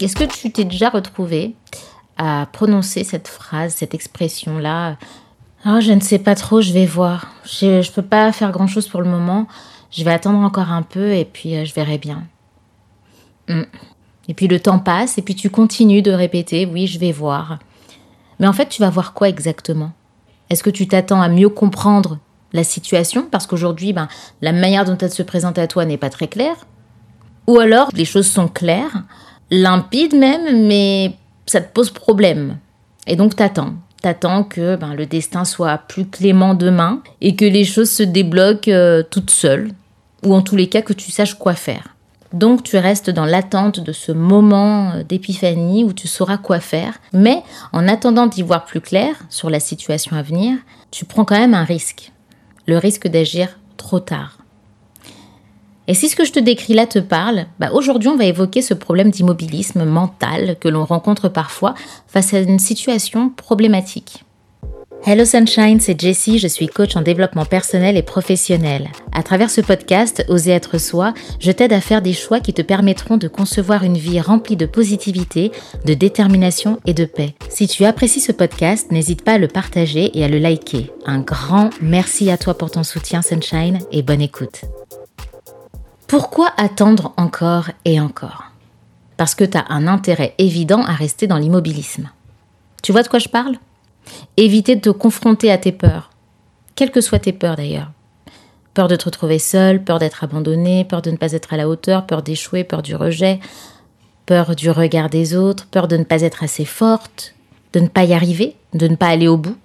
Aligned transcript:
Est-ce 0.00 0.16
que 0.16 0.24
tu 0.24 0.50
t'es 0.50 0.64
déjà 0.64 0.90
retrouvé 0.90 1.54
à 2.16 2.46
prononcer 2.52 3.04
cette 3.04 3.28
phrase, 3.28 3.74
cette 3.74 3.94
expression-là? 3.94 4.96
Oh, 5.66 5.80
je 5.80 5.92
ne 5.92 6.00
sais 6.00 6.18
pas 6.18 6.34
trop, 6.34 6.60
je 6.60 6.72
vais 6.72 6.86
voir. 6.86 7.28
Je 7.44 7.78
ne 7.78 7.92
peux 7.92 8.02
pas 8.02 8.32
faire 8.32 8.52
grand-chose 8.52 8.88
pour 8.88 9.00
le 9.00 9.08
moment. 9.08 9.46
Je 9.90 10.04
vais 10.04 10.10
attendre 10.10 10.38
encore 10.38 10.70
un 10.70 10.82
peu 10.82 11.14
et 11.14 11.24
puis 11.24 11.56
euh, 11.56 11.64
je 11.64 11.72
verrai 11.72 11.98
bien. 11.98 12.24
Hmm. 13.48 13.62
Et 14.28 14.34
puis 14.34 14.48
le 14.48 14.60
temps 14.60 14.78
passe 14.78 15.18
et 15.18 15.22
puis 15.22 15.34
tu 15.34 15.50
continues 15.50 16.02
de 16.02 16.10
répéter 16.10 16.66
Oui, 16.66 16.86
je 16.86 16.98
vais 16.98 17.12
voir. 17.12 17.58
Mais 18.40 18.46
en 18.46 18.52
fait, 18.52 18.68
tu 18.68 18.82
vas 18.82 18.90
voir 18.90 19.14
quoi 19.14 19.28
exactement? 19.28 19.92
Est-ce 20.50 20.62
que 20.62 20.70
tu 20.70 20.88
t'attends 20.88 21.22
à 21.22 21.28
mieux 21.28 21.48
comprendre 21.48 22.18
la 22.52 22.64
situation? 22.64 23.26
Parce 23.30 23.46
qu'aujourd'hui, 23.46 23.92
ben, 23.92 24.08
la 24.42 24.52
manière 24.52 24.84
dont 24.84 24.98
elle 24.98 25.12
se 25.12 25.22
présente 25.22 25.58
à 25.58 25.66
toi 25.66 25.84
n'est 25.84 25.96
pas 25.96 26.10
très 26.10 26.28
claire. 26.28 26.66
Ou 27.46 27.58
alors, 27.58 27.88
les 27.94 28.04
choses 28.04 28.26
sont 28.26 28.48
claires, 28.48 29.04
limpides 29.50 30.14
même, 30.14 30.66
mais 30.66 31.16
ça 31.46 31.60
te 31.60 31.72
pose 31.72 31.90
problème. 31.90 32.58
Et 33.06 33.16
donc, 33.16 33.36
t'attends. 33.36 33.74
T'attends 34.02 34.44
que 34.44 34.76
ben, 34.76 34.94
le 34.94 35.06
destin 35.06 35.44
soit 35.44 35.78
plus 35.78 36.06
clément 36.06 36.54
demain 36.54 37.02
et 37.20 37.36
que 37.36 37.44
les 37.44 37.64
choses 37.64 37.90
se 37.90 38.02
débloquent 38.02 38.70
euh, 38.70 39.02
toutes 39.02 39.30
seules. 39.30 39.70
Ou 40.24 40.34
en 40.34 40.42
tous 40.42 40.56
les 40.56 40.68
cas, 40.68 40.82
que 40.82 40.92
tu 40.92 41.10
saches 41.10 41.34
quoi 41.34 41.54
faire. 41.54 41.94
Donc 42.34 42.64
tu 42.64 42.76
restes 42.76 43.10
dans 43.10 43.24
l'attente 43.24 43.78
de 43.78 43.92
ce 43.92 44.10
moment 44.10 44.90
euh, 44.90 45.02
d'épiphanie 45.04 45.84
où 45.84 45.92
tu 45.92 46.08
sauras 46.08 46.36
quoi 46.36 46.58
faire. 46.58 46.98
Mais 47.12 47.42
en 47.72 47.86
attendant 47.86 48.26
d'y 48.26 48.42
voir 48.42 48.64
plus 48.64 48.80
clair 48.80 49.14
sur 49.30 49.48
la 49.50 49.60
situation 49.60 50.16
à 50.16 50.22
venir, 50.22 50.58
tu 50.90 51.04
prends 51.04 51.24
quand 51.24 51.38
même 51.38 51.54
un 51.54 51.64
risque. 51.64 52.12
Le 52.66 52.76
risque 52.76 53.06
d'agir 53.06 53.58
trop 53.76 54.00
tard. 54.00 54.38
Et 55.86 55.94
si 55.94 56.08
ce 56.08 56.16
que 56.16 56.24
je 56.24 56.32
te 56.32 56.40
décris 56.40 56.74
là 56.74 56.86
te 56.86 56.98
parle, 56.98 57.46
bah 57.58 57.70
aujourd'hui 57.72 58.08
on 58.08 58.16
va 58.16 58.24
évoquer 58.24 58.62
ce 58.62 58.72
problème 58.72 59.10
d'immobilisme 59.10 59.84
mental 59.84 60.56
que 60.58 60.68
l'on 60.68 60.84
rencontre 60.84 61.28
parfois 61.28 61.74
face 62.06 62.32
à 62.32 62.40
une 62.40 62.58
situation 62.58 63.28
problématique. 63.28 64.24
Hello 65.06 65.26
Sunshine, 65.26 65.80
c'est 65.80 66.00
Jessie, 66.00 66.38
je 66.38 66.48
suis 66.48 66.66
coach 66.66 66.96
en 66.96 67.02
développement 67.02 67.44
personnel 67.44 67.98
et 67.98 68.02
professionnel. 68.02 68.88
À 69.12 69.22
travers 69.22 69.50
ce 69.50 69.60
podcast, 69.60 70.24
Oser 70.30 70.52
être 70.52 70.78
soi, 70.78 71.12
je 71.40 71.52
t'aide 71.52 71.74
à 71.74 71.82
faire 71.82 72.00
des 72.00 72.14
choix 72.14 72.40
qui 72.40 72.54
te 72.54 72.62
permettront 72.62 73.18
de 73.18 73.28
concevoir 73.28 73.82
une 73.82 73.98
vie 73.98 74.22
remplie 74.22 74.56
de 74.56 74.64
positivité, 74.64 75.52
de 75.84 75.92
détermination 75.92 76.80
et 76.86 76.94
de 76.94 77.04
paix. 77.04 77.34
Si 77.50 77.68
tu 77.68 77.84
apprécies 77.84 78.20
ce 78.20 78.32
podcast, 78.32 78.90
n'hésite 78.90 79.20
pas 79.20 79.32
à 79.32 79.38
le 79.38 79.48
partager 79.48 80.10
et 80.18 80.24
à 80.24 80.28
le 80.28 80.38
liker. 80.38 80.90
Un 81.04 81.18
grand 81.18 81.68
merci 81.82 82.30
à 82.30 82.38
toi 82.38 82.56
pour 82.56 82.70
ton 82.70 82.82
soutien 82.82 83.20
Sunshine 83.20 83.80
et 83.92 84.00
bonne 84.00 84.22
écoute. 84.22 84.62
Pourquoi 86.16 86.52
attendre 86.56 87.12
encore 87.16 87.70
et 87.84 87.98
encore? 87.98 88.44
Parce 89.16 89.34
que 89.34 89.42
tu 89.42 89.58
as 89.58 89.64
un 89.68 89.88
intérêt 89.88 90.36
évident 90.38 90.84
à 90.84 90.92
rester 90.92 91.26
dans 91.26 91.38
l'immobilisme. 91.38 92.08
Tu 92.84 92.92
vois 92.92 93.02
de 93.02 93.08
quoi 93.08 93.18
je 93.18 93.28
parle? 93.28 93.56
Éviter 94.36 94.76
de 94.76 94.80
te 94.80 94.90
confronter 94.90 95.50
à 95.50 95.58
tes 95.58 95.72
peurs, 95.72 96.10
quelles 96.76 96.92
que 96.92 97.00
soient 97.00 97.18
tes 97.18 97.32
peurs 97.32 97.56
d'ailleurs. 97.56 97.90
Peur 98.74 98.86
de 98.86 98.94
te 98.94 99.06
retrouver 99.06 99.40
seul, 99.40 99.82
peur 99.82 99.98
d'être 99.98 100.22
abandonné, 100.22 100.84
peur 100.84 101.02
de 101.02 101.10
ne 101.10 101.16
pas 101.16 101.32
être 101.32 101.52
à 101.52 101.56
la 101.56 101.68
hauteur, 101.68 102.06
peur 102.06 102.22
d'échouer, 102.22 102.62
peur 102.62 102.82
du 102.82 102.94
rejet, 102.94 103.40
peur 104.24 104.54
du 104.54 104.70
regard 104.70 105.10
des 105.10 105.34
autres, 105.34 105.66
peur 105.66 105.88
de 105.88 105.96
ne 105.96 106.04
pas 106.04 106.22
être 106.22 106.44
assez 106.44 106.64
forte, 106.64 107.34
de 107.72 107.80
ne 107.80 107.88
pas 107.88 108.04
y 108.04 108.14
arriver, 108.14 108.54
de 108.72 108.86
ne 108.86 108.94
pas 108.94 109.08
aller 109.08 109.26
au 109.26 109.36
bout. 109.36 109.56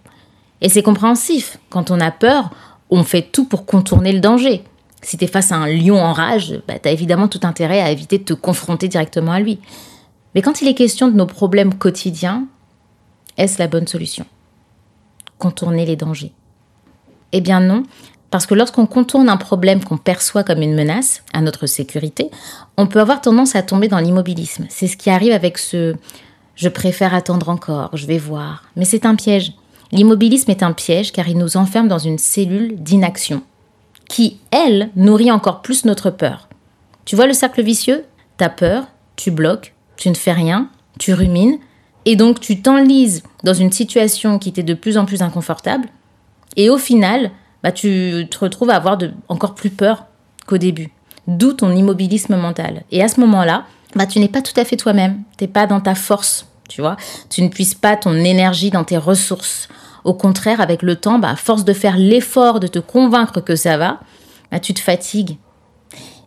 Et 0.61 0.69
c'est 0.69 0.81
compréhensif. 0.81 1.59
Quand 1.69 1.91
on 1.91 1.99
a 1.99 2.09
peur, 2.09 2.49
on 2.89 3.03
fait 3.03 3.21
tout 3.21 3.45
pour 3.45 3.67
contourner 3.67 4.11
le 4.11 4.19
danger. 4.19 4.63
Si 5.01 5.17
tu 5.17 5.23
es 5.23 5.27
face 5.27 5.51
à 5.51 5.55
un 5.55 5.67
lion 5.67 5.97
en 5.97 6.13
rage, 6.13 6.61
bah, 6.67 6.79
tu 6.79 6.89
as 6.89 6.91
évidemment 6.91 7.27
tout 7.27 7.39
intérêt 7.43 7.81
à 7.81 7.91
éviter 7.91 8.17
de 8.17 8.23
te 8.23 8.33
confronter 8.33 8.87
directement 8.87 9.31
à 9.31 9.39
lui. 9.39 9.59
Mais 10.35 10.41
quand 10.41 10.61
il 10.61 10.67
est 10.67 10.73
question 10.73 11.07
de 11.07 11.15
nos 11.15 11.25
problèmes 11.25 11.73
quotidiens, 11.73 12.45
est-ce 13.37 13.59
la 13.59 13.67
bonne 13.67 13.87
solution? 13.87 14.25
Contourner 15.37 15.85
les 15.85 15.95
dangers? 15.95 16.33
Eh 17.31 17.41
bien 17.41 17.61
non, 17.61 17.83
parce 18.31 18.45
que 18.45 18.53
lorsqu'on 18.53 18.85
contourne 18.85 19.29
un 19.29 19.37
problème 19.37 19.83
qu'on 19.83 19.97
perçoit 19.97 20.43
comme 20.43 20.61
une 20.61 20.75
menace 20.75 21.23
à 21.33 21.41
notre 21.41 21.65
sécurité, 21.65 22.29
on 22.77 22.87
peut 22.87 22.99
avoir 22.99 23.21
tendance 23.21 23.55
à 23.55 23.63
tomber 23.63 23.87
dans 23.87 23.99
l'immobilisme. 23.99 24.65
C'est 24.69 24.87
ce 24.87 24.97
qui 24.97 25.09
arrive 25.09 25.33
avec 25.33 25.57
ce 25.57 25.95
je 26.55 26.67
préfère 26.67 27.13
attendre 27.13 27.47
encore, 27.47 27.95
je 27.95 28.05
vais 28.05 28.17
voir. 28.17 28.65
Mais 28.75 28.83
c'est 28.83 29.05
un 29.05 29.15
piège. 29.15 29.53
L'immobilisme 29.93 30.51
est 30.51 30.61
un 30.61 30.73
piège 30.73 31.13
car 31.13 31.29
il 31.29 31.37
nous 31.37 31.55
enferme 31.55 31.87
dans 31.87 31.99
une 31.99 32.17
cellule 32.17 32.75
d'inaction 32.75 33.41
qui, 34.09 34.39
elle, 34.51 34.89
nourrit 34.97 35.31
encore 35.31 35.61
plus 35.61 35.85
notre 35.85 36.09
peur. 36.09 36.49
Tu 37.05 37.15
vois 37.15 37.27
le 37.27 37.33
cercle 37.33 37.63
vicieux? 37.63 38.03
T'as 38.35 38.49
peur, 38.49 38.87
tu 39.15 39.31
bloques, 39.31 39.73
tu 39.95 40.09
ne 40.09 40.15
fais 40.15 40.33
rien, 40.33 40.69
tu 40.97 41.13
rumines, 41.13 41.59
et 42.05 42.15
donc 42.15 42.41
tu 42.41 42.61
t'enlises 42.61 43.23
dans 43.43 43.53
une 43.53 43.71
situation 43.71 44.39
qui 44.39 44.51
t'est 44.51 44.63
de 44.63 44.73
plus 44.73 44.97
en 44.97 45.05
plus 45.05 45.21
inconfortable. 45.21 45.87
Et 46.57 46.69
au 46.69 46.77
final, 46.77 47.31
bah, 47.63 47.71
tu 47.71 48.27
te 48.29 48.39
retrouves 48.39 48.69
à 48.69 48.75
avoir 48.75 48.97
encore 49.27 49.55
plus 49.55 49.69
peur 49.69 50.05
qu'au 50.45 50.57
début. 50.57 50.89
D'où 51.27 51.53
ton 51.53 51.75
immobilisme 51.75 52.35
mental. 52.35 52.83
Et 52.91 53.03
à 53.03 53.07
ce 53.07 53.19
moment-là, 53.19 53.65
bah, 53.95 54.07
tu 54.07 54.19
n'es 54.19 54.27
pas 54.27 54.41
tout 54.41 54.59
à 54.59 54.65
fait 54.65 54.77
toi-même. 54.77 55.21
Tu 55.37 55.43
n'es 55.43 55.47
pas 55.47 55.67
dans 55.67 55.81
ta 55.81 55.95
force, 55.95 56.47
tu 56.67 56.81
vois. 56.81 56.97
Tu 57.29 57.43
ne 57.43 57.49
puisses 57.49 57.75
pas 57.75 57.97
ton 57.97 58.13
énergie 58.15 58.71
dans 58.71 58.83
tes 58.83 58.97
ressources. 58.97 59.67
Au 60.03 60.13
contraire, 60.13 60.61
avec 60.61 60.81
le 60.81 60.95
temps, 60.95 61.19
bah, 61.19 61.31
à 61.31 61.35
force 61.35 61.65
de 61.65 61.73
faire 61.73 61.97
l'effort 61.97 62.59
de 62.59 62.67
te 62.67 62.79
convaincre 62.79 63.41
que 63.41 63.55
ça 63.55 63.77
va, 63.77 63.99
bah, 64.51 64.59
tu 64.59 64.73
te 64.73 64.79
fatigues. 64.79 65.37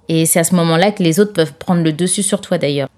Et 0.09 0.27
c'est 0.27 0.41
à 0.41 0.45
ce 0.45 0.55
moment-là 0.57 0.93
que 0.93 1.03
les 1.03 1.21
autres 1.21 1.33
peuvent 1.33 1.55
prendre 1.55 1.83
le 1.83 1.93
dessus 1.93 2.23
sur 2.23 2.41
toi 2.41 2.59
d'ailleurs. 2.59 2.89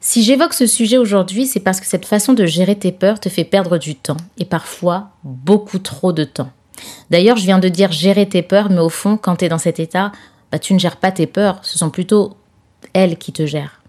Si 0.00 0.22
j'évoque 0.22 0.54
ce 0.54 0.66
sujet 0.66 0.98
aujourd'hui, 0.98 1.46
c'est 1.46 1.60
parce 1.60 1.80
que 1.80 1.86
cette 1.86 2.04
façon 2.04 2.34
de 2.34 2.44
gérer 2.44 2.78
tes 2.78 2.92
peurs 2.92 3.20
te 3.20 3.28
fait 3.28 3.44
perdre 3.44 3.78
du 3.78 3.94
temps, 3.94 4.18
et 4.38 4.44
parfois 4.44 5.10
beaucoup 5.24 5.78
trop 5.78 6.12
de 6.12 6.24
temps. 6.24 6.50
D'ailleurs, 7.10 7.36
je 7.36 7.44
viens 7.44 7.58
de 7.58 7.68
dire 7.68 7.90
gérer 7.90 8.28
tes 8.28 8.42
peurs, 8.42 8.70
mais 8.70 8.80
au 8.80 8.90
fond, 8.90 9.16
quand 9.16 9.36
tu 9.36 9.46
es 9.46 9.48
dans 9.48 9.58
cet 9.58 9.80
état, 9.80 10.12
bah, 10.52 10.58
tu 10.58 10.74
ne 10.74 10.78
gères 10.78 10.96
pas 10.96 11.10
tes 11.10 11.26
peurs, 11.26 11.58
ce 11.62 11.78
sont 11.78 11.90
plutôt 11.90 12.36
elles 12.92 13.16
qui 13.16 13.32
te 13.32 13.46
gèrent. 13.46 13.80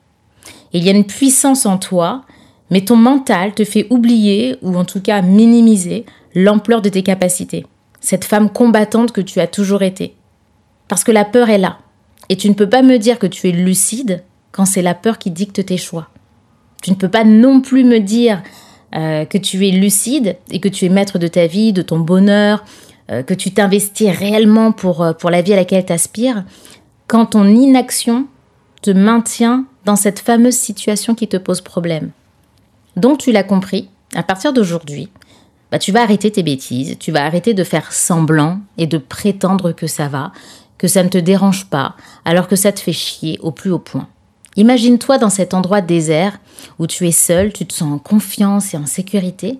Il 0.73 0.83
y 0.83 0.89
a 0.89 0.93
une 0.93 1.05
puissance 1.05 1.65
en 1.65 1.77
toi, 1.77 2.23
mais 2.69 2.81
ton 2.81 2.95
mental 2.95 3.53
te 3.53 3.63
fait 3.63 3.87
oublier, 3.89 4.57
ou 4.61 4.75
en 4.75 4.85
tout 4.85 5.01
cas 5.01 5.21
minimiser, 5.21 6.05
l'ampleur 6.33 6.81
de 6.81 6.89
tes 6.89 7.03
capacités. 7.03 7.65
Cette 7.99 8.25
femme 8.25 8.49
combattante 8.49 9.11
que 9.11 9.21
tu 9.21 9.39
as 9.39 9.47
toujours 9.47 9.83
été. 9.83 10.15
Parce 10.87 11.03
que 11.03 11.11
la 11.11 11.25
peur 11.25 11.49
est 11.49 11.57
là. 11.57 11.79
Et 12.29 12.37
tu 12.37 12.49
ne 12.49 12.53
peux 12.53 12.69
pas 12.69 12.81
me 12.81 12.97
dire 12.97 13.19
que 13.19 13.27
tu 13.27 13.47
es 13.49 13.51
lucide 13.51 14.23
quand 14.51 14.65
c'est 14.65 14.81
la 14.81 14.93
peur 14.93 15.17
qui 15.17 15.31
dicte 15.31 15.65
tes 15.65 15.77
choix. 15.77 16.09
Tu 16.81 16.91
ne 16.91 16.95
peux 16.95 17.09
pas 17.09 17.23
non 17.23 17.61
plus 17.61 17.83
me 17.83 17.99
dire 17.99 18.41
euh, 18.95 19.25
que 19.25 19.37
tu 19.37 19.67
es 19.67 19.71
lucide 19.71 20.37
et 20.51 20.59
que 20.59 20.69
tu 20.69 20.85
es 20.85 20.89
maître 20.89 21.19
de 21.19 21.27
ta 21.27 21.47
vie, 21.47 21.73
de 21.73 21.81
ton 21.81 21.99
bonheur, 21.99 22.63
euh, 23.11 23.23
que 23.23 23.33
tu 23.33 23.51
t'investis 23.51 24.09
réellement 24.09 24.71
pour, 24.71 25.03
euh, 25.03 25.13
pour 25.13 25.29
la 25.29 25.41
vie 25.41 25.53
à 25.53 25.57
laquelle 25.57 25.85
tu 25.85 25.93
aspires, 25.93 26.43
quand 27.07 27.27
ton 27.27 27.47
inaction 27.47 28.27
te 28.81 28.91
maintient 28.91 29.65
dans 29.83 29.95
cette 29.95 30.19
fameuse 30.19 30.55
situation 30.55 31.15
qui 31.15 31.27
te 31.27 31.37
pose 31.37 31.61
problème. 31.61 32.11
Donc 32.95 33.19
tu 33.19 33.31
l'as 33.31 33.43
compris, 33.43 33.89
à 34.13 34.23
partir 34.23 34.53
d'aujourd'hui, 34.53 35.09
bah, 35.71 35.79
tu 35.79 35.91
vas 35.91 36.01
arrêter 36.01 36.31
tes 36.31 36.43
bêtises, 36.43 36.97
tu 36.99 37.11
vas 37.11 37.25
arrêter 37.25 37.53
de 37.53 37.63
faire 37.63 37.91
semblant 37.91 38.59
et 38.77 38.87
de 38.87 38.97
prétendre 38.97 39.71
que 39.71 39.87
ça 39.87 40.07
va, 40.07 40.31
que 40.77 40.87
ça 40.87 41.03
ne 41.03 41.09
te 41.09 41.17
dérange 41.17 41.65
pas, 41.65 41.95
alors 42.23 42.47
que 42.47 42.55
ça 42.55 42.71
te 42.71 42.79
fait 42.79 42.93
chier 42.93 43.39
au 43.41 43.51
plus 43.51 43.71
haut 43.71 43.79
point. 43.79 44.07
Imagine-toi 44.55 45.17
dans 45.17 45.29
cet 45.29 45.53
endroit 45.53 45.81
désert 45.81 46.39
où 46.79 46.87
tu 46.87 47.07
es 47.07 47.11
seul, 47.11 47.51
tu 47.51 47.65
te 47.65 47.73
sens 47.73 47.93
en 47.93 47.97
confiance 47.97 48.73
et 48.73 48.77
en 48.77 48.85
sécurité. 48.85 49.59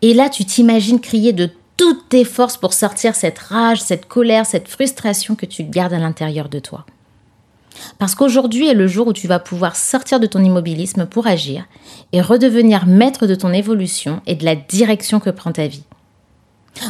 Et 0.00 0.14
là, 0.14 0.30
tu 0.30 0.44
t'imagines 0.44 1.00
crier 1.00 1.32
de 1.32 1.50
toutes 1.76 2.08
tes 2.08 2.24
forces 2.24 2.56
pour 2.56 2.72
sortir 2.72 3.14
cette 3.14 3.38
rage, 3.38 3.80
cette 3.80 4.06
colère, 4.06 4.46
cette 4.46 4.68
frustration 4.68 5.34
que 5.34 5.46
tu 5.46 5.62
gardes 5.62 5.92
à 5.92 5.98
l'intérieur 5.98 6.48
de 6.48 6.58
toi. 6.58 6.86
Parce 7.98 8.14
qu'aujourd'hui 8.14 8.68
est 8.68 8.74
le 8.74 8.86
jour 8.86 9.06
où 9.08 9.12
tu 9.12 9.26
vas 9.26 9.38
pouvoir 9.38 9.76
sortir 9.76 10.20
de 10.20 10.26
ton 10.26 10.42
immobilisme 10.42 11.06
pour 11.06 11.26
agir 11.26 11.64
et 12.12 12.20
redevenir 12.20 12.86
maître 12.86 13.26
de 13.26 13.34
ton 13.34 13.52
évolution 13.52 14.20
et 14.26 14.34
de 14.34 14.44
la 14.44 14.54
direction 14.54 15.20
que 15.20 15.30
prend 15.30 15.52
ta 15.52 15.66
vie. 15.66 15.84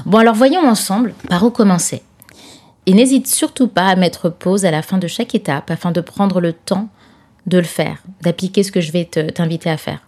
Bon 0.07 0.19
alors 0.19 0.35
voyons 0.35 0.67
ensemble 0.67 1.15
par 1.29 1.45
où 1.45 1.51
commencer. 1.51 2.03
Et 2.87 2.95
n'hésite 2.95 3.27
surtout 3.27 3.69
pas 3.69 3.87
à 3.87 3.97
mettre 3.97 4.31
pause 4.31 4.65
à 4.65 4.71
la 4.71 4.83
fin 4.83 4.99
de 4.99 5.07
chaque 5.07 5.35
étape 5.35 5.71
afin 5.71 5.93
de 5.93 6.01
prendre 6.01 6.41
le 6.41 6.53
temps 6.53 6.89
de 7.47 7.59
le 7.59 7.65
faire, 7.65 8.03
d'appliquer 8.23 8.63
ce 8.63 8.73
que 8.73 8.81
je 8.81 8.93
vais 8.93 9.05
t'inviter 9.05 9.71
à 9.71 9.77
faire. 9.77 10.01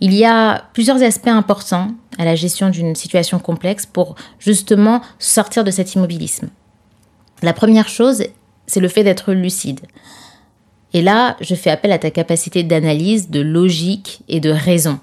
Il 0.00 0.12
y 0.14 0.24
a 0.24 0.64
plusieurs 0.72 1.02
aspects 1.02 1.28
importants 1.28 1.88
à 2.18 2.24
la 2.24 2.34
gestion 2.34 2.70
d'une 2.70 2.94
situation 2.94 3.38
complexe 3.38 3.86
pour 3.86 4.16
justement 4.38 5.00
sortir 5.18 5.64
de 5.64 5.70
cet 5.70 5.94
immobilisme. 5.94 6.48
La 7.40 7.52
première 7.52 7.88
chose, 7.88 8.24
c'est 8.66 8.80
le 8.80 8.88
fait 8.88 9.04
d'être 9.04 9.32
lucide. 9.32 9.80
Et 10.94 11.02
là, 11.02 11.36
je 11.40 11.54
fais 11.54 11.70
appel 11.70 11.92
à 11.92 11.98
ta 11.98 12.10
capacité 12.10 12.62
d'analyse, 12.62 13.30
de 13.30 13.40
logique 13.40 14.20
et 14.28 14.40
de 14.40 14.50
raison. 14.50 14.98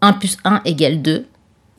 1 0.00 0.12
plus 0.14 0.36
1 0.44 0.60
égale 0.64 1.00
2. 1.00 1.26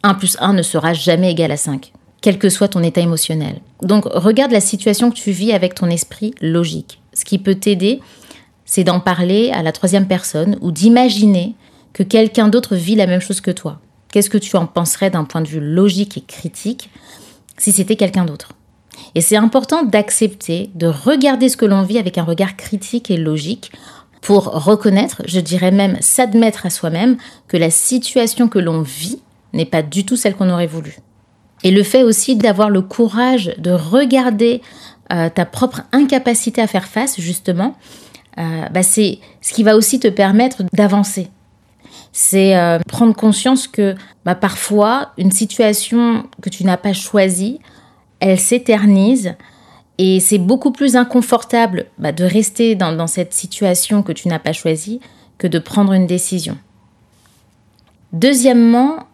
1 0.03 0.13
plus 0.15 0.37
1 0.39 0.53
ne 0.53 0.61
sera 0.61 0.93
jamais 0.93 1.31
égal 1.31 1.51
à 1.51 1.57
5, 1.57 1.91
quel 2.21 2.39
que 2.39 2.49
soit 2.49 2.67
ton 2.67 2.83
état 2.83 3.01
émotionnel. 3.01 3.59
Donc 3.81 4.05
regarde 4.05 4.51
la 4.51 4.61
situation 4.61 5.09
que 5.09 5.15
tu 5.15 5.31
vis 5.31 5.51
avec 5.51 5.75
ton 5.75 5.89
esprit 5.89 6.33
logique. 6.41 7.01
Ce 7.13 7.25
qui 7.25 7.37
peut 7.37 7.55
t'aider, 7.55 8.01
c'est 8.65 8.83
d'en 8.83 8.99
parler 8.99 9.51
à 9.51 9.63
la 9.63 9.71
troisième 9.71 10.07
personne 10.07 10.57
ou 10.61 10.71
d'imaginer 10.71 11.55
que 11.93 12.03
quelqu'un 12.03 12.47
d'autre 12.47 12.75
vit 12.75 12.95
la 12.95 13.07
même 13.07 13.21
chose 13.21 13.41
que 13.41 13.51
toi. 13.51 13.79
Qu'est-ce 14.11 14.29
que 14.29 14.37
tu 14.37 14.55
en 14.57 14.65
penserais 14.65 15.09
d'un 15.09 15.23
point 15.23 15.41
de 15.41 15.47
vue 15.47 15.59
logique 15.59 16.17
et 16.17 16.21
critique 16.21 16.89
si 17.57 17.71
c'était 17.71 17.95
quelqu'un 17.95 18.25
d'autre? 18.25 18.49
Et 19.15 19.21
c'est 19.21 19.37
important 19.37 19.83
d'accepter, 19.83 20.69
de 20.75 20.87
regarder 20.87 21.49
ce 21.49 21.57
que 21.57 21.65
l'on 21.65 21.83
vit 21.83 21.97
avec 21.97 22.17
un 22.17 22.23
regard 22.23 22.55
critique 22.55 23.11
et 23.11 23.17
logique 23.17 23.71
pour 24.21 24.45
reconnaître, 24.45 25.21
je 25.27 25.39
dirais 25.39 25.71
même 25.71 25.97
s'admettre 26.01 26.65
à 26.65 26.69
soi-même 26.69 27.17
que 27.47 27.57
la 27.57 27.69
situation 27.69 28.47
que 28.47 28.59
l'on 28.59 28.81
vit 28.81 29.21
n'est 29.53 29.65
pas 29.65 29.83
du 29.83 30.03
tout 30.03 30.15
celle 30.15 30.35
qu'on 30.35 30.49
aurait 30.49 30.65
voulu. 30.65 30.97
Et 31.63 31.71
le 31.71 31.83
fait 31.83 32.03
aussi 32.03 32.35
d'avoir 32.35 32.69
le 32.69 32.81
courage 32.81 33.53
de 33.57 33.71
regarder 33.71 34.61
euh, 35.13 35.29
ta 35.29 35.45
propre 35.45 35.81
incapacité 35.91 36.61
à 36.61 36.67
faire 36.67 36.85
face, 36.85 37.19
justement, 37.19 37.75
euh, 38.37 38.67
bah, 38.71 38.83
c'est 38.83 39.19
ce 39.41 39.53
qui 39.53 39.63
va 39.63 39.75
aussi 39.75 39.99
te 39.99 40.07
permettre 40.07 40.63
d'avancer. 40.73 41.29
C'est 42.11 42.57
euh, 42.57 42.79
prendre 42.87 43.15
conscience 43.15 43.67
que 43.67 43.95
bah, 44.25 44.35
parfois, 44.35 45.11
une 45.17 45.31
situation 45.31 46.23
que 46.41 46.49
tu 46.49 46.63
n'as 46.63 46.77
pas 46.77 46.93
choisie, 46.93 47.59
elle 48.25 48.39
s'éternise 48.39 49.35
et 49.97 50.19
c'est 50.19 50.39
beaucoup 50.39 50.71
plus 50.71 50.95
inconfortable 50.95 51.85
bah, 51.99 52.11
de 52.11 52.23
rester 52.23 52.75
dans, 52.75 52.91
dans 52.91 53.07
cette 53.07 53.33
situation 53.33 54.03
que 54.03 54.11
tu 54.11 54.27
n'as 54.27 54.39
pas 54.39 54.51
choisie 54.51 54.99
que 55.37 55.47
de 55.47 55.59
prendre 55.59 55.93
une 55.93 56.07
décision. 56.07 56.57
Deuxièmement, 58.13 59.07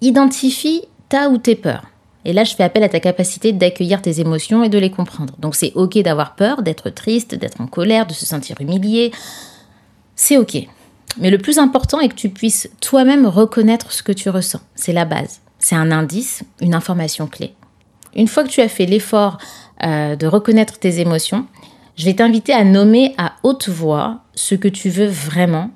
identifie 0.00 0.82
ta 1.08 1.30
ou 1.30 1.38
tes 1.38 1.54
peurs. 1.54 1.86
Et 2.24 2.32
là, 2.32 2.44
je 2.44 2.54
fais 2.54 2.64
appel 2.64 2.82
à 2.82 2.88
ta 2.88 3.00
capacité 3.00 3.52
d'accueillir 3.52 4.02
tes 4.02 4.20
émotions 4.20 4.64
et 4.64 4.68
de 4.68 4.78
les 4.78 4.90
comprendre. 4.90 5.34
Donc 5.38 5.54
c'est 5.54 5.72
ok 5.74 5.98
d'avoir 5.98 6.34
peur, 6.34 6.62
d'être 6.62 6.90
triste, 6.90 7.34
d'être 7.34 7.60
en 7.60 7.66
colère, 7.66 8.06
de 8.06 8.12
se 8.12 8.26
sentir 8.26 8.56
humilié. 8.60 9.12
C'est 10.16 10.36
ok. 10.36 10.58
Mais 11.18 11.30
le 11.30 11.38
plus 11.38 11.58
important 11.58 12.00
est 12.00 12.08
que 12.08 12.14
tu 12.14 12.28
puisses 12.28 12.68
toi-même 12.80 13.26
reconnaître 13.26 13.92
ce 13.92 14.02
que 14.02 14.12
tu 14.12 14.28
ressens. 14.28 14.60
C'est 14.74 14.92
la 14.92 15.04
base. 15.04 15.40
C'est 15.58 15.76
un 15.76 15.90
indice, 15.90 16.42
une 16.60 16.74
information 16.74 17.26
clé. 17.26 17.54
Une 18.14 18.28
fois 18.28 18.44
que 18.44 18.48
tu 18.48 18.60
as 18.60 18.68
fait 18.68 18.86
l'effort 18.86 19.38
euh, 19.84 20.16
de 20.16 20.26
reconnaître 20.26 20.78
tes 20.78 21.00
émotions, 21.00 21.46
je 21.96 22.04
vais 22.04 22.14
t'inviter 22.14 22.52
à 22.52 22.64
nommer 22.64 23.14
à 23.18 23.34
haute 23.42 23.68
voix 23.68 24.20
ce 24.34 24.54
que 24.54 24.68
tu 24.68 24.88
veux 24.88 25.08
vraiment. 25.08 25.70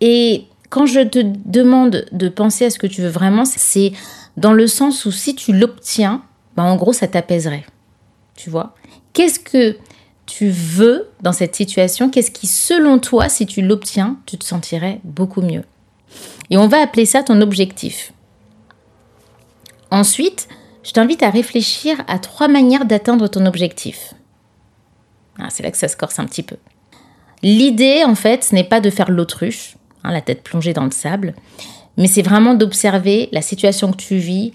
Et 0.00 0.44
quand 0.70 0.86
je 0.86 1.00
te 1.00 1.20
demande 1.22 2.06
de 2.12 2.28
penser 2.28 2.66
à 2.66 2.70
ce 2.70 2.78
que 2.78 2.86
tu 2.86 3.00
veux 3.00 3.08
vraiment, 3.08 3.44
c'est 3.44 3.92
dans 4.36 4.52
le 4.52 4.66
sens 4.66 5.04
où 5.04 5.10
si 5.10 5.34
tu 5.34 5.52
l'obtiens, 5.52 6.22
bah 6.56 6.62
en 6.62 6.76
gros, 6.76 6.92
ça 6.92 7.08
t'apaiserait. 7.08 7.64
Tu 8.36 8.50
vois? 8.50 8.74
Qu'est-ce 9.12 9.40
que 9.40 9.76
tu 10.26 10.50
veux 10.50 11.08
dans 11.22 11.32
cette 11.32 11.56
situation? 11.56 12.10
Qu'est-ce 12.10 12.30
qui, 12.30 12.46
selon 12.46 12.98
toi, 12.98 13.28
si 13.28 13.46
tu 13.46 13.62
l'obtiens, 13.62 14.18
tu 14.26 14.36
te 14.36 14.44
sentirais 14.44 15.00
beaucoup 15.02 15.40
mieux? 15.40 15.64
Et 16.50 16.56
on 16.56 16.68
va 16.68 16.80
appeler 16.80 17.06
ça 17.06 17.22
ton 17.22 17.40
objectif. 17.40 18.12
Ensuite, 19.90 20.48
je 20.88 20.92
t'invite 20.92 21.22
à 21.22 21.30
réfléchir 21.30 22.02
à 22.08 22.18
trois 22.18 22.48
manières 22.48 22.86
d'atteindre 22.86 23.28
ton 23.28 23.46
objectif. 23.46 24.14
Ah, 25.38 25.50
c'est 25.50 25.62
là 25.62 25.70
que 25.70 25.76
ça 25.76 25.86
se 25.86 25.96
corse 25.96 26.18
un 26.18 26.24
petit 26.24 26.42
peu. 26.42 26.56
L'idée, 27.42 28.02
en 28.04 28.16
fait, 28.16 28.42
ce 28.42 28.54
n'est 28.54 28.64
pas 28.64 28.80
de 28.80 28.90
faire 28.90 29.10
l'autruche, 29.10 29.76
Hein, 30.04 30.12
la 30.12 30.20
tête 30.20 30.42
plongée 30.42 30.72
dans 30.72 30.84
le 30.84 30.90
sable, 30.90 31.34
mais 31.96 32.06
c'est 32.06 32.22
vraiment 32.22 32.54
d'observer 32.54 33.28
la 33.32 33.42
situation 33.42 33.90
que 33.90 33.96
tu 33.96 34.16
vis 34.16 34.52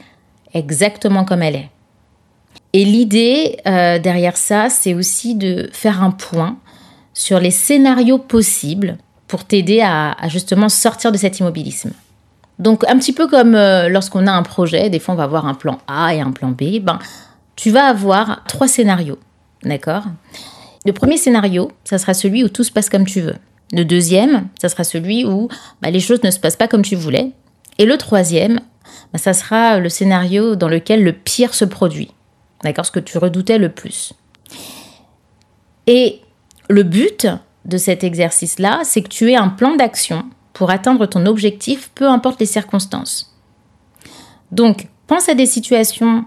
exactement 0.53 1.25
comme 1.25 1.41
elle 1.41 1.55
est. 1.55 1.69
Et 2.71 2.85
l'idée 2.85 3.57
euh, 3.67 3.99
derrière 3.99 4.37
ça, 4.37 4.69
c'est 4.69 4.93
aussi 4.93 5.35
de 5.35 5.69
faire 5.73 6.01
un 6.01 6.11
point 6.11 6.57
sur 7.13 7.39
les 7.39 7.51
scénarios 7.51 8.17
possibles 8.17 8.97
pour 9.27 9.43
t'aider 9.43 9.81
à, 9.81 10.15
justement 10.27 10.69
sortir 10.69 11.11
de 11.11 11.17
cet 11.17 11.39
immobilisme. 11.39 11.91
Donc 12.59 12.83
un 12.87 12.97
petit 12.97 13.13
peu 13.13 13.27
comme 13.27 13.55
euh, 13.55 13.89
lorsqu'on 13.89 14.27
a 14.27 14.31
un 14.31 14.43
projet, 14.43 14.89
des 14.89 14.99
fois 14.99 15.13
on 15.13 15.17
va 15.17 15.23
avoir 15.23 15.47
un 15.47 15.53
plan 15.53 15.79
A 15.87 16.13
et 16.13 16.21
un 16.21 16.31
plan 16.31 16.49
B, 16.49 16.79
ben, 16.81 16.99
tu 17.55 17.71
vas 17.71 17.85
avoir 17.85 18.43
trois 18.47 18.67
scénarios, 18.67 19.19
d'accord? 19.63 20.03
Le 20.85 20.93
premier 20.93 21.17
scénario, 21.17 21.71
ça 21.83 21.97
sera 21.97 22.13
celui 22.13 22.43
où 22.43 22.49
tout 22.49 22.63
se 22.63 22.71
passe 22.71 22.89
comme 22.89 23.05
tu 23.05 23.21
veux. 23.21 23.35
Le 23.71 23.85
deuxième, 23.85 24.47
ça 24.61 24.69
sera 24.69 24.83
celui 24.83 25.25
où 25.25 25.47
bah, 25.81 25.89
les 25.89 25.99
choses 25.99 26.21
ne 26.23 26.31
se 26.31 26.39
passent 26.39 26.57
pas 26.57 26.67
comme 26.67 26.81
tu 26.83 26.95
voulais. 26.95 27.31
Et 27.79 27.85
le 27.85 27.97
troisième, 27.97 28.59
bah, 29.11 29.19
ça 29.19 29.33
sera 29.33 29.79
le 29.79 29.89
scénario 29.89 30.55
dans 30.55 30.67
lequel 30.67 31.03
le 31.03 31.13
pire 31.13 31.53
se 31.53 31.65
produit. 31.65 32.11
D'accord? 32.63 32.85
Ce 32.85 32.91
que 32.91 32.99
tu 32.99 33.17
redoutais 33.17 33.57
le 33.57 33.69
plus. 33.69 34.13
Et 35.87 36.21
le 36.69 36.83
but 36.83 37.27
de 37.65 37.77
cet 37.77 38.03
exercice-là, 38.03 38.81
c'est 38.83 39.01
que 39.01 39.09
tu 39.09 39.31
aies 39.31 39.37
un 39.37 39.49
plan 39.49 39.75
d'action 39.75 40.25
pour 40.53 40.69
atteindre 40.69 41.05
ton 41.05 41.25
objectif, 41.25 41.91
peu 41.95 42.07
importe 42.07 42.39
les 42.39 42.45
circonstances. 42.45 43.35
Donc, 44.51 44.87
pense 45.07 45.29
à 45.29 45.33
des 45.33 45.47
situations 45.47 46.25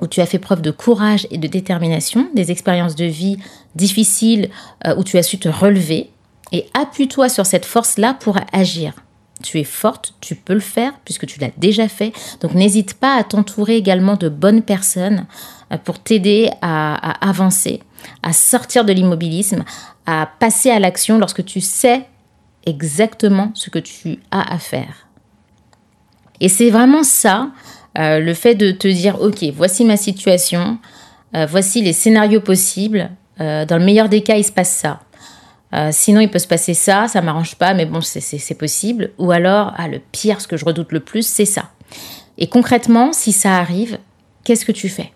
où 0.00 0.06
tu 0.06 0.20
as 0.20 0.26
fait 0.26 0.38
preuve 0.38 0.60
de 0.60 0.70
courage 0.70 1.26
et 1.30 1.38
de 1.38 1.46
détermination, 1.46 2.28
des 2.34 2.50
expériences 2.50 2.96
de 2.96 3.04
vie 3.04 3.38
difficiles 3.74 4.50
euh, 4.86 4.94
où 4.96 5.04
tu 5.04 5.18
as 5.18 5.22
su 5.22 5.38
te 5.38 5.48
relever, 5.48 6.10
et 6.52 6.66
appuie-toi 6.74 7.28
sur 7.28 7.46
cette 7.46 7.64
force-là 7.64 8.14
pour 8.14 8.38
agir. 8.52 8.94
Tu 9.42 9.58
es 9.58 9.64
forte, 9.64 10.14
tu 10.20 10.36
peux 10.36 10.54
le 10.54 10.60
faire 10.60 10.92
puisque 11.04 11.26
tu 11.26 11.40
l'as 11.40 11.50
déjà 11.56 11.88
fait. 11.88 12.12
Donc 12.40 12.54
n'hésite 12.54 12.94
pas 12.94 13.16
à 13.16 13.24
t'entourer 13.24 13.76
également 13.76 14.16
de 14.16 14.28
bonnes 14.28 14.62
personnes 14.62 15.26
euh, 15.72 15.78
pour 15.78 15.98
t'aider 15.98 16.50
à, 16.62 17.26
avancer, 17.26 17.80
à 18.22 18.32
sortir 18.32 18.84
de 18.84 18.92
l'immobilisme, 18.92 19.64
à 20.06 20.28
passer 20.38 20.70
à 20.70 20.78
l'action 20.78 21.18
lorsque 21.18 21.44
tu 21.44 21.60
sais 21.60 22.06
exactement 22.66 23.50
ce 23.54 23.70
que 23.70 23.78
tu 23.78 24.18
as 24.30 24.52
à 24.52 24.58
faire. 24.58 25.08
Et 26.40 26.48
c'est 26.48 26.70
vraiment 26.70 27.04
ça, 27.04 27.50
euh, 27.98 28.18
le 28.18 28.34
fait 28.34 28.54
de 28.54 28.70
te 28.70 28.88
dire, 28.88 29.20
ok, 29.20 29.44
voici 29.54 29.84
ma 29.84 29.96
situation, 29.96 30.78
euh, 31.36 31.46
voici 31.46 31.82
les 31.82 31.92
scénarios 31.92 32.40
possibles. 32.40 33.10
dans 33.38 33.78
le 33.78 33.84
meilleur 33.84 34.08
des 34.08 34.22
cas, 34.22 34.36
il 34.36 34.44
se 34.44 34.52
passe 34.52 34.70
ça. 34.70 35.00
Euh, 35.74 35.88
sinon, 35.92 36.20
il 36.20 36.30
peut 36.30 36.38
se 36.38 36.46
passer 36.46 36.74
ça, 36.74 37.08
ça 37.08 37.20
m'arrange 37.20 37.56
pas, 37.56 37.74
mais 37.74 37.84
bon, 37.84 38.00
c'est 38.00 38.58
possible. 38.58 39.10
Ou 39.18 39.32
alors, 39.32 39.72
ah, 39.76 39.88
le 39.88 39.98
pire, 39.98 40.40
ce 40.40 40.46
que 40.46 40.56
je 40.56 40.64
redoute 40.64 40.92
le 40.92 41.00
plus, 41.00 41.26
c'est 41.26 41.44
ça. 41.44 41.70
Et 42.38 42.46
concrètement, 42.46 43.12
si 43.12 43.32
ça 43.32 43.56
arrive, 43.58 43.98
qu'est-ce 44.44 44.64
que 44.64 44.72
tu 44.72 44.88
fais? 44.88 45.12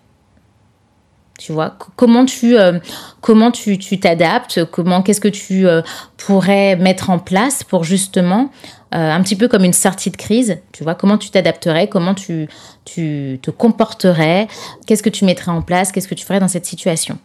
Tu 1.39 1.53
vois 1.53 1.75
comment 1.95 2.25
tu 2.25 2.57
euh, 2.57 2.79
comment 3.21 3.49
tu 3.49 3.79
t'adaptes 3.99 4.65
comment 4.65 5.01
qu'est-ce 5.01 5.21
que 5.21 5.29
tu 5.29 5.65
euh, 5.65 5.81
pourrais 6.17 6.75
mettre 6.75 7.09
en 7.09 7.17
place 7.17 7.63
pour 7.63 7.83
justement 7.83 8.51
un 8.91 9.21
petit 9.21 9.35
peu 9.35 9.47
comme 9.47 9.63
une 9.63 9.73
sortie 9.73 10.09
de 10.09 10.17
crise 10.17 10.57
tu 10.71 10.83
vois 10.83 10.95
comment 10.95 11.17
tu 11.17 11.29
t'adapterais 11.29 11.87
comment 11.87 12.15
tu 12.15 12.47
tu 12.85 13.39
te 13.41 13.51
comporterais 13.51 14.47
qu'est-ce 14.85 15.03
que 15.03 15.09
tu 15.09 15.25
mettrais 15.25 15.51
en 15.51 15.61
place 15.61 15.91
qu'est-ce 15.91 16.07
que 16.07 16.15
tu 16.15 16.25
ferais 16.25 16.39
dans 16.39 16.47
cette 16.47 16.65
situation? 16.65 17.19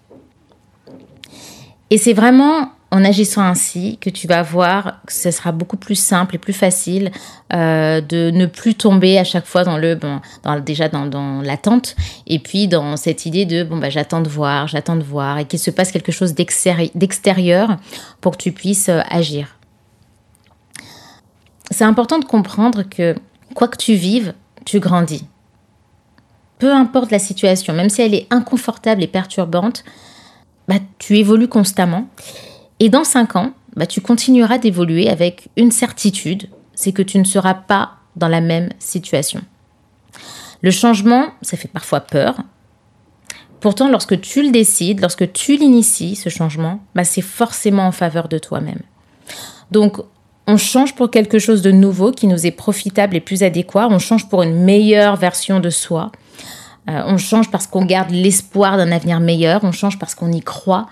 Et 1.91 1.99
c'est 1.99 2.12
vraiment 2.12 2.71
en 2.95 3.05
agissant 3.05 3.43
ainsi 3.43 3.99
que 4.01 4.09
tu 4.09 4.29
vas 4.29 4.45
voir 4.45 5.01
que 5.05 5.13
ce 5.13 5.33
sera 5.33 5.51
beaucoup 5.51 5.77
plus 5.77 5.97
simple 5.97 6.37
et 6.37 6.39
plus 6.39 6.53
facile 6.53 7.11
euh, 7.53 8.01
de 8.01 8.31
ne 8.31 8.47
plus 8.47 8.77
tomber 8.77 9.19
à 9.19 9.25
chaque 9.25 9.47
fois 9.47 9.65
dans 9.65 9.79
le 9.79 9.97
bon, 9.97 10.21
dans, 10.45 10.61
déjà 10.61 10.89
dans, 10.89 11.43
l'attente 11.43 11.97
et 12.29 12.39
puis 12.39 12.69
dans 12.69 12.97
cette 12.97 13.27
idée 13.27 13.47
de 13.47 13.65
bon 13.65 13.79
bah 13.79 13.91
j'attends 13.91 14.21
de 14.21 14.29
voir, 14.29 14.69
j'attends 14.69 14.95
de 14.95 15.03
voir 15.03 15.39
et 15.39 15.45
qu'il 15.45 15.59
se 15.59 15.73
passe 15.73 15.91
quelque 15.91 16.13
chose 16.13 16.35
d'extérieur 16.35 17.79
pour 18.21 18.37
que 18.37 18.43
tu 18.43 18.53
puisses 18.53 18.89
euh, 18.89 19.01
agir. 19.11 19.59
C'est 21.73 21.85
important 21.85 22.21
de 22.21 22.25
comprendre 22.25 22.85
que 22.85 23.17
quoi 23.57 23.67
que 23.67 23.77
tu 23.77 23.95
vives, 23.95 24.35
tu 24.65 24.79
grandis. 24.79 25.27
Peu 26.61 26.73
importe 26.73 27.11
la 27.11 27.19
situation, 27.19 27.75
même 27.75 27.91
si 27.91 28.03
elle 28.03 28.15
est 28.15 28.29
inconfortable 28.31 29.03
et 29.03 29.09
perturbante, 29.09 29.83
bah, 30.69 30.77
tu 30.99 31.19
évolues 31.19 31.49
constamment. 31.49 32.07
Et 32.81 32.88
dans 32.88 33.04
cinq 33.04 33.37
ans, 33.37 33.52
bah, 33.76 33.87
tu 33.87 34.00
continueras 34.00 34.59
d'évoluer 34.59 35.09
avec 35.09 35.49
une 35.57 35.71
certitude, 35.71 36.49
c'est 36.75 36.93
que 36.93 37.02
tu 37.02 37.19
ne 37.19 37.25
seras 37.25 37.54
pas 37.54 37.93
dans 38.16 38.28
la 38.28 38.40
même 38.40 38.71
situation. 38.78 39.43
Le 40.62 40.71
changement, 40.71 41.28
ça 41.43 41.57
fait 41.57 41.69
parfois 41.69 42.00
peur. 42.00 42.37
Pourtant, 43.61 43.88
lorsque 43.88 44.21
tu 44.21 44.43
le 44.43 44.50
décides, 44.50 45.00
lorsque 45.00 45.33
tu 45.33 45.57
l'inities, 45.57 46.16
ce 46.16 46.28
changement, 46.28 46.81
bah, 46.95 47.04
c'est 47.04 47.23
forcément 47.23 47.87
en 47.87 47.93
faveur 47.93 48.28
de 48.28 48.38
toi-même. 48.38 48.81
Donc, 49.71 49.99
on 50.47 50.57
change 50.57 50.95
pour 50.95 51.11
quelque 51.11 51.38
chose 51.38 51.62
de 51.62 51.71
nouveau 51.71 52.12
qui 52.12 52.26
nous 52.26 52.47
est 52.47 52.50
profitable 52.50 53.16
et 53.16 53.21
plus 53.21 53.43
adéquat. 53.43 53.88
On 53.90 53.99
change 53.99 54.28
pour 54.28 54.43
une 54.43 54.62
meilleure 54.62 55.16
version 55.16 55.61
de 55.61 55.71
soi. 55.71 56.12
Euh, 56.90 57.02
on 57.07 57.16
change 57.16 57.50
parce 57.50 57.66
qu'on 57.66 57.85
garde 57.87 58.11
l'espoir 58.11 58.76
d'un 58.76 58.93
avenir 58.93 59.21
meilleur. 59.21 59.64
On 59.64 59.73
change 59.73 59.99
parce 59.99 60.14
qu'on 60.14 60.31
y 60.31 60.43
croit 60.43 60.87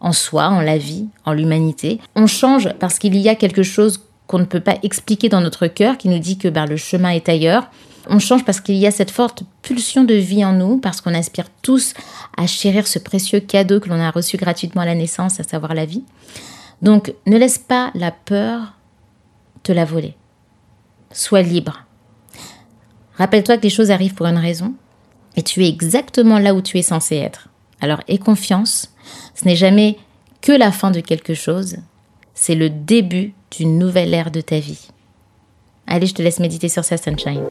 en 0.00 0.12
soi, 0.12 0.48
en 0.48 0.60
la 0.60 0.78
vie, 0.78 1.06
en 1.24 1.32
l'humanité. 1.32 2.00
On 2.14 2.26
change 2.26 2.72
parce 2.78 2.98
qu'il 2.98 3.16
y 3.16 3.28
a 3.28 3.34
quelque 3.34 3.62
chose 3.62 4.04
qu'on 4.26 4.38
ne 4.38 4.44
peut 4.44 4.60
pas 4.60 4.78
expliquer 4.82 5.28
dans 5.28 5.40
notre 5.40 5.66
cœur 5.66 5.98
qui 5.98 6.08
nous 6.08 6.18
dit 6.18 6.38
que 6.38 6.48
ben, 6.48 6.66
le 6.66 6.76
chemin 6.76 7.10
est 7.10 7.28
ailleurs. 7.28 7.70
On 8.08 8.18
change 8.18 8.44
parce 8.44 8.60
qu'il 8.60 8.76
y 8.76 8.86
a 8.86 8.90
cette 8.90 9.10
forte 9.10 9.42
pulsion 9.62 10.04
de 10.04 10.14
vie 10.14 10.44
en 10.44 10.52
nous, 10.52 10.78
parce 10.78 11.00
qu'on 11.00 11.14
aspire 11.14 11.50
tous 11.62 11.94
à 12.36 12.46
chérir 12.46 12.86
ce 12.86 12.98
précieux 12.98 13.40
cadeau 13.40 13.80
que 13.80 13.88
l'on 13.88 14.00
a 14.00 14.10
reçu 14.10 14.36
gratuitement 14.36 14.82
à 14.82 14.86
la 14.86 14.94
naissance, 14.94 15.40
à 15.40 15.42
savoir 15.42 15.74
la 15.74 15.84
vie. 15.84 16.04
Donc 16.80 17.14
ne 17.26 17.36
laisse 17.36 17.58
pas 17.58 17.90
la 17.94 18.10
peur 18.10 18.74
te 19.62 19.72
la 19.72 19.84
voler. 19.84 20.14
Sois 21.12 21.42
libre. 21.42 21.84
Rappelle-toi 23.16 23.58
que 23.58 23.62
les 23.62 23.70
choses 23.70 23.90
arrivent 23.90 24.14
pour 24.14 24.26
une 24.26 24.38
raison 24.38 24.74
et 25.36 25.42
tu 25.42 25.64
es 25.64 25.68
exactement 25.68 26.38
là 26.38 26.54
où 26.54 26.62
tu 26.62 26.78
es 26.78 26.82
censé 26.82 27.16
être. 27.16 27.48
Alors 27.80 28.02
aie 28.08 28.18
confiance, 28.18 28.92
ce 29.38 29.44
n'est 29.46 29.56
jamais 29.56 29.96
que 30.40 30.52
la 30.52 30.72
fin 30.72 30.90
de 30.90 31.00
quelque 31.00 31.34
chose, 31.34 31.76
c'est 32.34 32.54
le 32.54 32.70
début 32.70 33.34
d'une 33.52 33.78
nouvelle 33.78 34.12
ère 34.12 34.30
de 34.30 34.40
ta 34.40 34.58
vie. 34.58 34.88
Allez, 35.86 36.06
je 36.06 36.14
te 36.14 36.22
laisse 36.22 36.40
méditer 36.40 36.68
sur 36.68 36.84
ça, 36.84 36.96
Sunshine. 36.96 37.44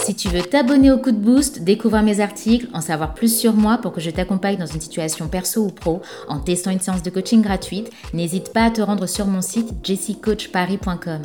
Si 0.00 0.14
tu 0.14 0.28
veux 0.28 0.42
t'abonner 0.42 0.90
au 0.90 0.98
coup 0.98 1.12
de 1.12 1.16
boost, 1.16 1.62
découvrir 1.62 2.02
mes 2.02 2.20
articles, 2.20 2.68
en 2.72 2.80
savoir 2.80 3.14
plus 3.14 3.34
sur 3.34 3.54
moi 3.54 3.78
pour 3.78 3.92
que 3.92 4.00
je 4.00 4.10
t'accompagne 4.10 4.56
dans 4.56 4.66
une 4.66 4.80
situation 4.80 5.28
perso 5.28 5.62
ou 5.62 5.70
pro 5.70 6.02
en 6.28 6.38
testant 6.38 6.70
une 6.70 6.80
séance 6.80 7.02
de 7.02 7.10
coaching 7.10 7.42
gratuite, 7.42 7.90
n'hésite 8.14 8.52
pas 8.52 8.64
à 8.64 8.70
te 8.70 8.80
rendre 8.80 9.06
sur 9.06 9.26
mon 9.26 9.42
site 9.42 9.70
jessicoachparis.com. 9.82 11.22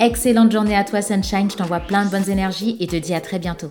Excellente 0.00 0.52
journée 0.52 0.76
à 0.76 0.84
toi 0.84 1.02
Sunshine, 1.02 1.50
je 1.50 1.56
t'envoie 1.56 1.80
plein 1.80 2.04
de 2.04 2.10
bonnes 2.10 2.30
énergies 2.30 2.76
et 2.80 2.86
te 2.86 2.96
dis 2.96 3.14
à 3.14 3.20
très 3.20 3.38
bientôt. 3.38 3.70